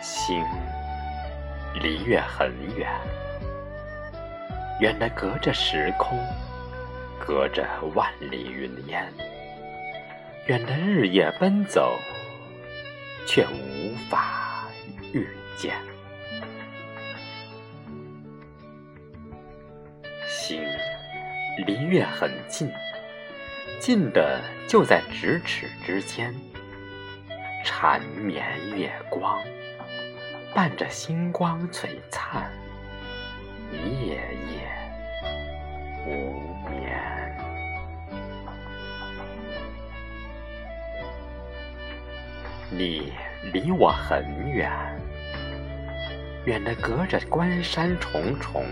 [0.00, 0.44] 心
[1.80, 2.90] 离月很远
[4.80, 6.18] 远的隔着时空
[7.20, 7.64] 隔着
[7.94, 9.06] 万里云烟
[10.46, 11.96] 远的日夜奔走
[13.24, 14.66] 却无法
[15.12, 15.97] 遇见。
[21.66, 22.70] 离月很近，
[23.80, 26.32] 近的就在咫尺之间。
[27.64, 28.44] 缠绵
[28.76, 29.42] 月光，
[30.54, 32.48] 伴着星光璀璨，
[33.72, 34.70] 夜夜
[36.06, 37.36] 无眠。
[42.70, 43.12] 你
[43.52, 44.70] 离我很远，
[46.44, 48.64] 远的隔着关山重重，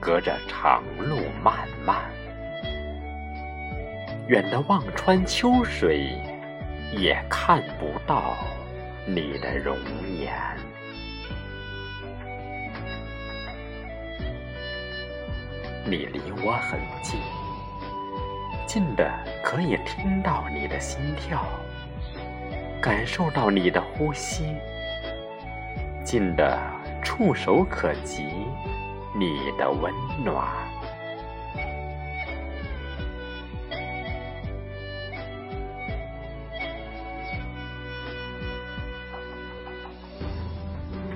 [0.00, 1.96] 隔着长路漫漫，
[4.28, 6.10] 远的望穿秋水。
[6.96, 8.36] 也看不到
[9.04, 9.76] 你的容
[10.16, 10.32] 颜。
[15.84, 17.18] 你离我很近，
[18.64, 19.10] 近的
[19.42, 21.44] 可以听到你的心跳，
[22.80, 24.54] 感受到你的呼吸，
[26.04, 26.56] 近的
[27.02, 28.28] 触手可及
[29.16, 29.92] 你的温
[30.24, 30.44] 暖。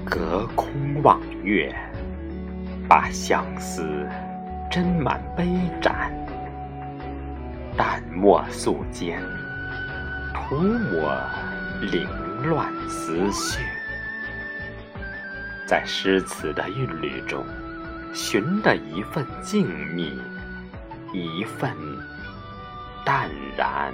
[0.05, 1.75] 隔空望月，
[2.89, 3.83] 把相思
[4.71, 5.45] 斟满杯
[5.81, 6.11] 盏，
[7.77, 9.19] 淡墨素笺，
[10.35, 11.15] 涂抹
[11.91, 12.09] 凌
[12.43, 13.61] 乱思绪，
[15.67, 17.45] 在诗词的韵律中，
[18.15, 20.19] 寻得一份静谧，
[21.13, 21.75] 一份
[23.05, 23.93] 淡然。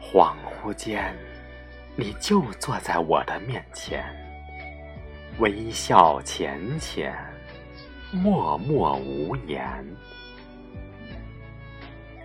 [0.00, 1.14] 恍惚间，
[1.96, 4.04] 你就坐在我的面前，
[5.38, 7.14] 微笑浅浅，
[8.12, 9.84] 默默无言。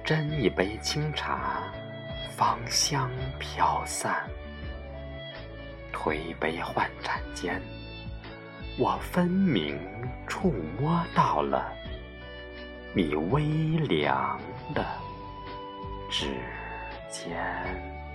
[0.06, 1.64] 斟一杯清茶，
[2.36, 3.10] 芳香
[3.40, 4.26] 飘散。
[6.00, 7.60] 推杯换盏间，
[8.78, 9.80] 我分明
[10.28, 11.74] 触摸到了
[12.94, 13.42] 你微
[13.88, 14.40] 凉
[14.76, 14.86] 的
[16.12, 16.28] 指。
[17.10, 18.07] 尖。